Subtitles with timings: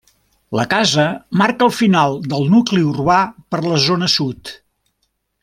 [0.59, 1.03] La casa
[1.41, 3.19] marca el final del nucli urbà
[3.53, 4.55] per la zona sud.